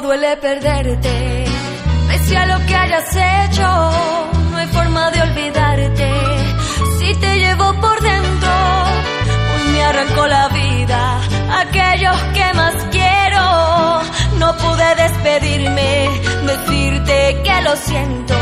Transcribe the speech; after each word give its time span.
duele 0.00 0.36
perderte. 0.36 1.44
Pese 2.08 2.36
a 2.36 2.46
lo 2.46 2.66
que 2.66 2.74
hayas 2.74 3.16
hecho, 3.16 3.68
no 4.50 4.56
hay 4.56 4.66
forma 4.68 5.10
de 5.10 5.22
olvidarte. 5.22 6.10
Si 6.98 7.14
te 7.14 7.38
llevo 7.38 7.74
por 7.80 8.00
dentro, 8.00 8.52
hoy 9.54 9.72
me 9.72 9.82
arrancó 9.84 10.26
la 10.26 10.48
vida. 10.48 11.20
Aquellos 11.62 12.16
que 12.34 12.54
más 12.54 12.74
quiero, 12.90 14.02
no 14.38 14.56
pude 14.56 14.94
despedirme, 14.96 16.08
decirte 16.46 17.42
que 17.44 17.62
lo 17.62 17.76
siento. 17.76 18.34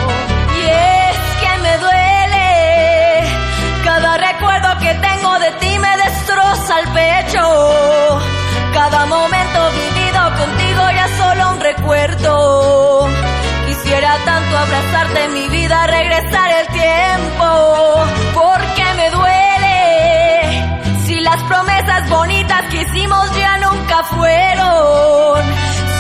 Abrazarte 14.57 15.29
mi 15.29 15.49
vida, 15.49 15.87
regresar 15.87 16.51
el 16.61 16.67
tiempo, 16.69 18.05
porque 18.35 18.85
me 18.97 19.11
duele. 19.11 20.99
Si 21.07 21.21
las 21.21 21.43
promesas 21.43 22.09
bonitas 22.09 22.63
que 22.71 22.83
hicimos 22.83 23.37
ya 23.37 23.59
nunca 23.59 24.03
fueron. 24.05 25.43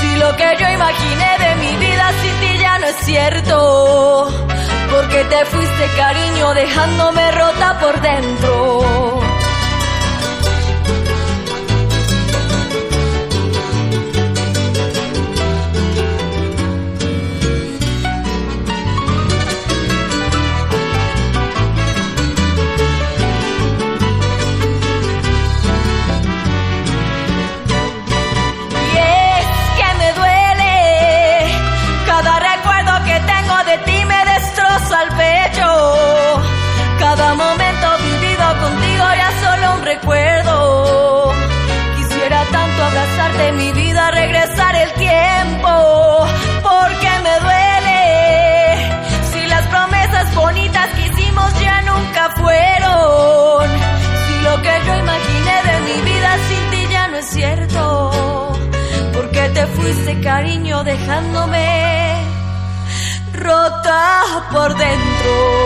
Si 0.00 0.16
lo 0.16 0.36
que 0.36 0.56
yo 0.58 0.68
imaginé 0.70 1.30
de 1.38 1.56
mi 1.56 1.76
vida 1.76 2.12
sin 2.22 2.34
ti 2.40 2.58
ya 2.58 2.78
no 2.78 2.86
es 2.86 2.96
cierto. 2.96 4.28
Porque 4.90 5.24
te 5.24 5.44
fuiste 5.44 5.86
cariño 5.96 6.54
dejándome 6.54 7.30
rota 7.32 7.78
por 7.78 8.00
dentro. 8.00 9.25
Momento 37.36 37.86
vivido 38.02 38.46
contigo 38.60 39.04
ya 39.20 39.30
solo 39.42 39.74
un 39.74 39.82
recuerdo. 39.84 41.32
Quisiera 41.96 42.42
tanto 42.50 42.84
abrazarte 42.84 43.52
mi 43.52 43.72
vida, 43.72 44.10
regresar 44.10 44.74
el 44.76 44.92
tiempo. 44.94 46.26
Porque 46.62 47.10
me 47.26 47.34
duele. 47.44 49.00
Si 49.32 49.46
las 49.46 49.64
promesas 49.66 50.34
bonitas 50.34 50.88
que 50.94 51.06
hicimos 51.08 51.60
ya 51.60 51.82
nunca 51.82 52.30
fueron. 52.36 53.68
Si 54.26 54.34
lo 54.42 54.62
que 54.62 54.74
yo 54.86 54.96
imaginé 54.96 55.56
de 55.68 55.76
mi 55.86 56.10
vida 56.10 56.30
sin 56.48 56.70
ti 56.70 56.92
ya 56.92 57.08
no 57.08 57.16
es 57.18 57.26
cierto. 57.26 58.10
Porque 59.14 59.48
te 59.50 59.66
fuiste 59.66 60.20
cariño 60.20 60.84
dejándome 60.84 62.06
rota 63.32 64.48
por 64.50 64.74
dentro. 64.74 65.65